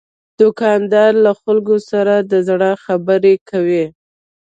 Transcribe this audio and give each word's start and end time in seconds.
دوکاندار 0.39 1.11
له 1.25 1.31
خلکو 1.41 1.75
سره 1.89 2.13
د 2.31 2.33
زړه 2.47 2.69
خبرې 2.85 3.33
کوي. 3.49 3.85